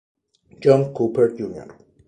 [0.59, 1.69] John Cooper Jr.